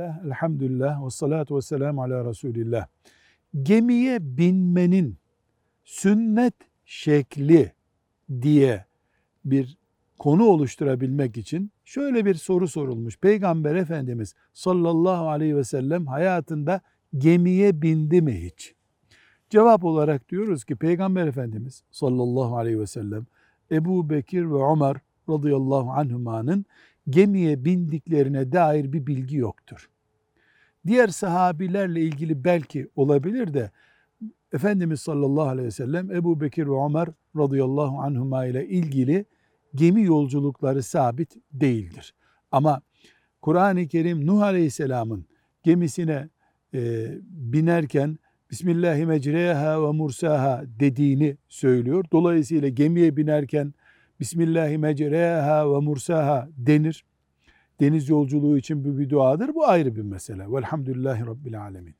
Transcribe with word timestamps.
Bismillah, 0.00 0.24
elhamdülillah, 0.24 1.06
ve 1.06 1.10
salatu 1.10 1.56
ve 1.56 1.62
selamu 1.62 2.02
ala 2.02 2.24
Resulillah. 2.24 2.86
Gemiye 3.62 4.18
binmenin 4.22 5.16
sünnet 5.84 6.54
şekli 6.84 7.72
diye 8.42 8.84
bir 9.44 9.78
konu 10.18 10.44
oluşturabilmek 10.44 11.36
için 11.36 11.70
şöyle 11.84 12.24
bir 12.24 12.34
soru 12.34 12.68
sorulmuş. 12.68 13.18
Peygamber 13.18 13.74
Efendimiz 13.74 14.34
sallallahu 14.52 15.28
aleyhi 15.28 15.56
ve 15.56 15.64
sellem 15.64 16.06
hayatında 16.06 16.80
gemiye 17.18 17.82
bindi 17.82 18.22
mi 18.22 18.44
hiç? 18.44 18.74
Cevap 19.50 19.84
olarak 19.84 20.28
diyoruz 20.28 20.64
ki 20.64 20.76
Peygamber 20.76 21.26
Efendimiz 21.26 21.82
sallallahu 21.90 22.56
aleyhi 22.56 22.80
ve 22.80 22.86
sellem 22.86 23.26
Ebu 23.70 24.10
Bekir 24.10 24.50
ve 24.50 24.72
Ömer 24.72 24.96
radıyallahu 25.28 25.90
anhumanın 25.90 26.64
gemiye 27.10 27.64
bindiklerine 27.64 28.52
dair 28.52 28.92
bir 28.92 29.06
bilgi 29.06 29.36
yoktur. 29.36 29.90
Diğer 30.86 31.08
sahabilerle 31.08 32.00
ilgili 32.00 32.44
belki 32.44 32.88
olabilir 32.96 33.54
de 33.54 33.70
Efendimiz 34.52 35.00
sallallahu 35.00 35.48
aleyhi 35.48 35.66
ve 35.66 35.70
sellem 35.70 36.10
Ebu 36.10 36.40
Bekir 36.40 36.66
ve 36.66 36.84
Ömer 36.86 37.08
radıyallahu 37.36 37.98
anhuma 37.98 38.46
ile 38.46 38.68
ilgili 38.68 39.24
gemi 39.74 40.02
yolculukları 40.02 40.82
sabit 40.82 41.36
değildir. 41.52 42.14
Ama 42.50 42.82
Kur'an-ı 43.42 43.88
Kerim 43.88 44.26
Nuh 44.26 44.42
aleyhisselamın 44.42 45.24
gemisine 45.62 46.28
e, 46.74 47.08
binerken 47.22 48.18
Bismillahi 48.50 49.06
mecreha 49.06 49.82
ve 49.82 49.92
mursaha 49.92 50.64
dediğini 50.80 51.36
söylüyor. 51.48 52.04
Dolayısıyla 52.12 52.68
gemiye 52.68 53.16
binerken 53.16 53.74
Bismillahi 54.20 54.78
mecreha 54.78 55.74
ve 55.74 55.78
mursaha 55.78 56.48
denir. 56.56 57.04
Deniz 57.80 58.08
yolculuğu 58.08 58.58
için 58.58 58.84
bu 58.84 58.98
bir 58.98 59.10
duadır. 59.10 59.54
Bu 59.54 59.66
ayrı 59.68 59.96
bir 59.96 60.02
mesele. 60.02 60.52
Velhamdülillahi 60.52 61.26
Rabbil 61.26 61.60
Alemin. 61.60 61.94